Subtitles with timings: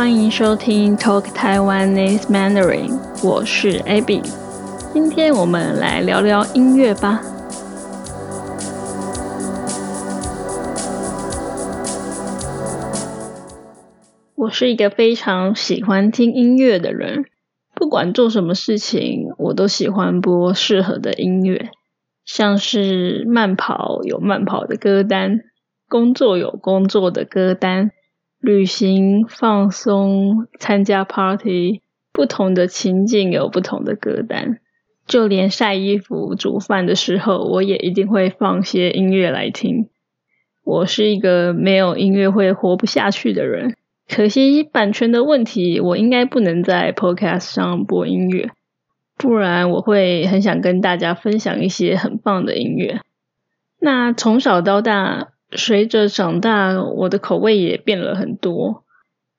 [0.00, 4.22] 欢迎收听 Talk Taiwanese Mandarin，我是 Abby。
[4.94, 7.20] 今天我们来聊聊音乐吧。
[14.36, 17.26] 我是一个非常喜欢听音乐的人，
[17.74, 21.68] 不管做什么事情，我都喜欢播适合的音乐，
[22.24, 25.40] 像是慢跑有慢跑的歌单，
[25.90, 27.90] 工作有工作的歌单。
[28.40, 34.60] 旅行、放松、参加 party，不同的情境有不同的歌单。
[35.06, 39.90] 就连晒衣服、煮饭的时候，我也一定会放些音乐来听。
[40.64, 43.76] 我是一个没有音乐会活不下去的人。
[44.08, 48.50] 可惜版权的问题，我应该不能在 podcast 上播音乐，
[49.18, 53.00] 不然我会很想跟大家分享一些很棒的音乐。
[53.78, 55.32] 那从小到大。
[55.56, 58.84] 随着长大，我的口味也变了很多。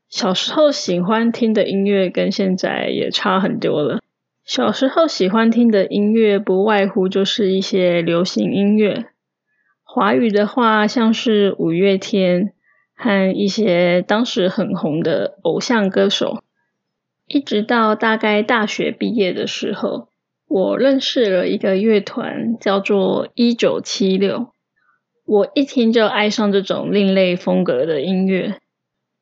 [0.10, 4.02] 小时候喜欢听的音乐跟现在也差很多了。
[4.44, 9.06] 小时候喜欢听的音乐不外乎就是一些流行音乐，
[9.84, 12.52] 华语的话像是五月天
[12.96, 16.44] 和一些当时很红的偶像歌手。
[17.28, 20.10] 一直到大概大学毕业的时候，
[20.48, 24.52] 我认识了一个乐团，叫做一九七六。
[25.32, 28.60] 我一听就爱上这种另类风格的音乐。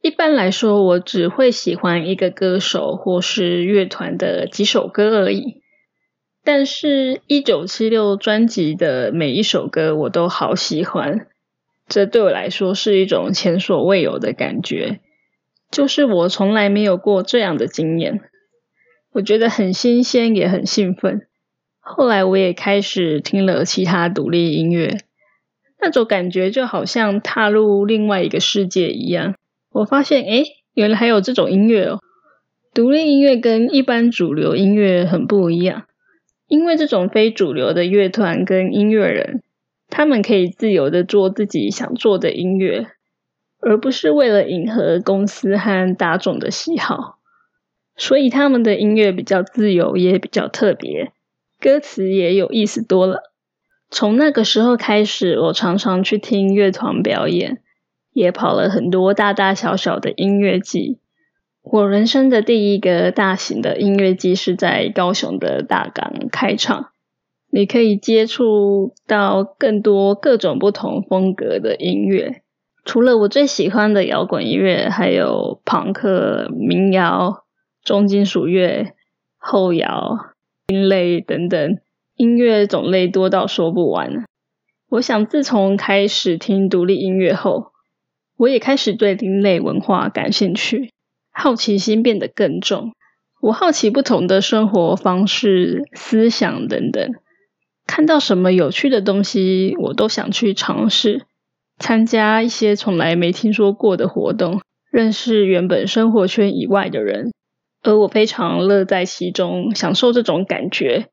[0.01, 5.61] 一般来说，我只会喜欢一个歌手或是乐团的几首歌而已。
[6.43, 11.27] 但是，一九七六专辑的每一首歌我都好喜欢，
[11.87, 15.01] 这对我来说是一种前所未有的感觉，
[15.69, 18.21] 就是我从来没有过这样的经验。
[19.11, 21.27] 我觉得很新鲜，也很兴奋。
[21.79, 25.01] 后来，我也开始听了其他独立音乐。
[25.81, 29.35] 那种感觉就好像踏入另外一个世界一样。
[29.71, 31.99] 我发现，哎，原来还有这种音乐哦！
[32.73, 35.85] 独立音乐跟一般主流音乐很不一样，
[36.47, 39.41] 因为这种非主流的乐团跟音乐人，
[39.89, 42.87] 他们可以自由的做自己想做的音乐，
[43.59, 47.19] 而不是为了迎合公司和大众的喜好。
[47.95, 51.11] 所以他们的音乐比较自由，也比较特别，
[51.59, 53.28] 歌词也有意思多了。
[53.91, 57.61] 从那个时候开始，我常常去听乐团表演，
[58.13, 60.99] 也跑了很多大大小小的音乐季。
[61.61, 66.91] 我人生的第一个大型的音乐季是在高雄的大港开场，
[67.51, 72.43] 你可以接触到更多各种不同风格的音乐。
[72.85, 77.43] 除了我最喜欢的摇滚音乐，还有朋克、民谣、
[77.83, 78.93] 重金属乐、
[79.37, 80.17] 后摇、
[80.67, 81.77] 音类等等。
[82.19, 84.25] 音乐种类多到说不完。
[84.89, 87.71] 我想，自从开始听独立音乐后，
[88.35, 90.91] 我也开始对另类文化感兴趣，
[91.31, 92.91] 好奇心变得更重。
[93.39, 97.13] 我好奇不同的生活方式、思想等等，
[97.87, 101.21] 看到什么有趣的东西，我都想去尝试，
[101.77, 104.59] 参加一些从来没听说过的活动，
[104.91, 107.31] 认识原本生活圈以外的人，
[107.81, 111.07] 而我非常乐在其中，享受这种感觉。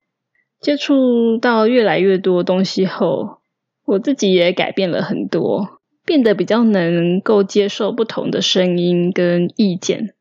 [0.60, 3.38] 接触到越来越多东西后，
[3.84, 10.14] 我自己也改变了很多，变得比较能够接受不同的声音跟意见，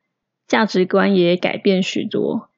[0.48, 2.50] 价值观也改变许多。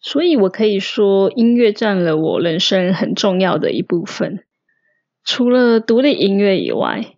[0.00, 4.44] 所以我可以说，音乐占了我人生很重要的一部分。
[5.24, 7.16] 除了独立音乐以外，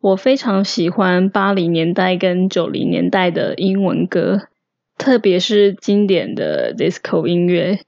[0.00, 4.48] 我非常喜欢八零年代跟九零年代的英文歌，
[4.96, 7.80] 特别是经典的 disco 音乐。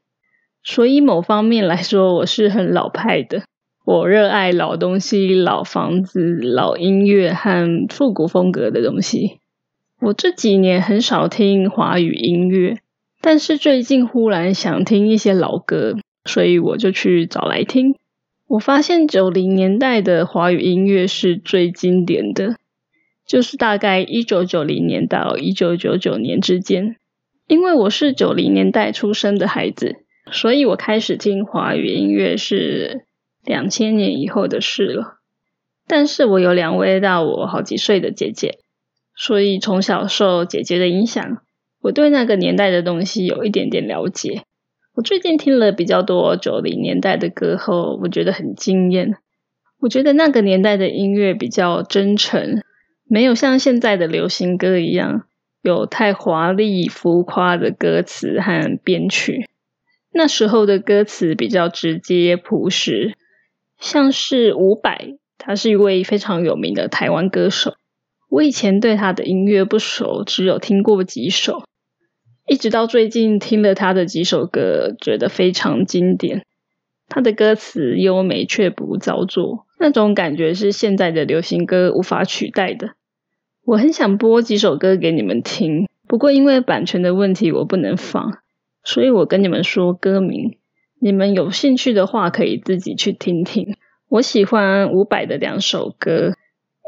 [0.64, 3.42] 所以某方面来说，我是很老派的。
[3.84, 9.40] 我热爱老东西、老房子、老音乐和复古风格的东西。
[10.00, 12.78] 我这几年很少听华语音乐，
[13.20, 17.96] 但是最近忽然想听一些老歌，所以我就去找来听。
[18.46, 22.56] 我发现九零年代的华语音乐是最经典的，
[23.26, 26.96] 就是大概一九九零年到一九九九年之间。
[27.48, 30.01] 因为我是九零年代出生的孩子。
[30.32, 33.04] 所以我开始听华语音乐是
[33.44, 35.18] 两千年以后的事了。
[35.86, 38.58] 但是我有两位大我好几岁的姐姐，
[39.14, 41.42] 所以从小受姐姐的影响，
[41.82, 44.44] 我对那个年代的东西有一点点了解。
[44.94, 49.16] 我最近听了比较多九零年代的歌后，我觉得很惊艳。
[49.80, 52.62] 我觉得那个年代的音乐比较真诚，
[53.04, 55.24] 没有像现在的流行歌一样
[55.60, 59.48] 有太华丽浮夸的歌词和编曲。
[60.12, 63.16] 那时候的歌词比较直接朴实，
[63.80, 67.74] 像是伍佰，他是一位非常有名的台湾歌手。
[68.28, 71.64] 我以前对他的音乐不熟，只有听过几首，
[72.46, 76.44] 一直到最近听了他的几首歌，觉得非常经典。
[77.08, 82.92] 他的歌词优美却不造作，那种感觉是现在的流行歌无法取代的。
[83.64, 88.38] 我很想播几首歌给你们听，不过因为版权的问题，我不能放，
[88.84, 90.58] 所以我跟你们说歌名，
[91.00, 93.76] 你们有兴趣的话可以自己去听听。
[94.08, 96.34] 我喜欢伍佰的两首歌。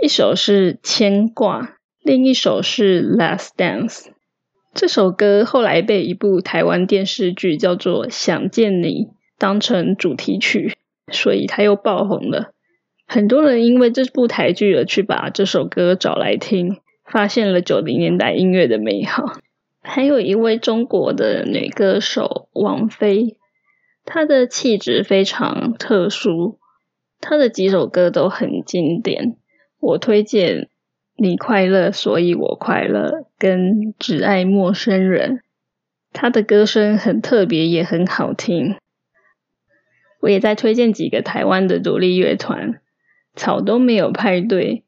[0.02, 4.06] 一首是牵挂，另一首是 Last Dance。
[4.74, 9.04] 这首歌后来被一部台湾电视剧叫做《想见你》
[9.38, 10.76] 当成主题曲，
[11.12, 12.50] 所以它又爆红了。
[13.06, 19.34] 很多人因为这部台剧而去把这首歌找来听，发现了九零年代音乐的美好。
[19.86, 23.36] 还有一位中国的女歌手王菲，
[24.06, 26.58] 她的气质非常特殊，
[27.20, 29.36] 她的几首歌都很经典。
[29.78, 30.70] 我推荐
[31.16, 33.26] 你快乐，所以我快乐。
[33.38, 35.42] 跟只爱陌生人，
[36.14, 38.76] 她的歌声很特别，也很好听。
[40.20, 42.80] 我也在推荐几个台湾的独立乐团，
[43.36, 44.84] 草都没有派对，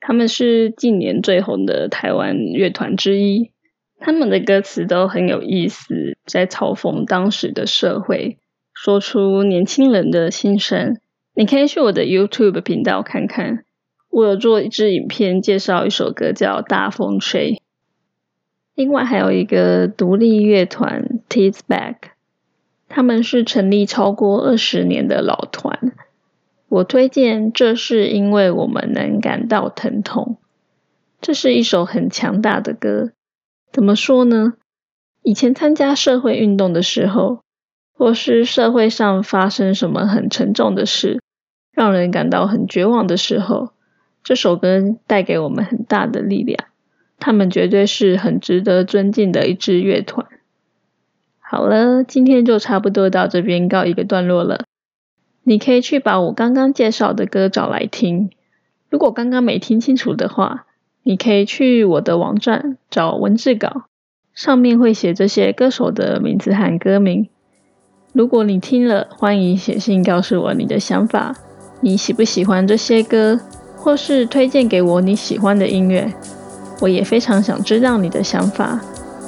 [0.00, 3.50] 他们是近年最红的台湾乐团之一。
[4.00, 8.38] 他们的歌词都很有意思，在嘲讽当时的社会，
[8.72, 10.98] 说出年轻人的心声。
[11.34, 13.64] 你可以去我的 YouTube 频道看看。
[14.10, 17.52] 我有做一支影片介绍一首歌叫《大风吹》，
[18.74, 21.96] 另外还有一个独立乐团 Teeth Back，
[22.88, 25.92] 他们是成立超过二十年的老团。
[26.68, 30.38] 我推荐，这是因为我们能感到疼痛。
[31.20, 33.12] 这是一首很强大的歌。
[33.72, 34.54] 怎么说呢？
[35.22, 37.42] 以前参加社会运动的时候，
[37.92, 41.20] 或是社会上发生什么很沉重的事，
[41.72, 43.72] 让人感到很绝望的时候。
[44.24, 46.58] 这首歌带给我们很大的力量，
[47.18, 50.26] 他们绝对是很值得尊敬的一支乐团。
[51.38, 54.64] 好了，今天就差不多到这边告一个段落了。
[55.44, 58.30] 你可以去把我刚刚介绍的歌找来听。
[58.90, 60.66] 如果刚刚没听清楚的话，
[61.08, 63.84] 你可以去我的网站找文字稿，
[64.34, 67.30] 上面会写这些歌手的名字和歌名。
[68.12, 71.34] 如果你听了，欢迎写信告诉我你的想法，
[71.80, 73.40] 你喜不喜欢这些歌？
[73.74, 76.12] 或是推荐给我你喜欢的音乐，
[76.82, 78.78] 我也非常想知道你的想法，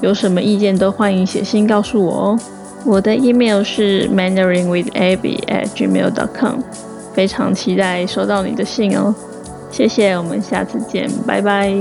[0.02, 2.38] 有什么意见都欢迎写信告诉我哦。
[2.84, 6.60] 我的 email 是 mandarinwithabby@gmail.com，
[7.14, 9.14] 非常期待收到你的信哦。
[9.70, 11.72] 谢谢，我们下次见，拜拜。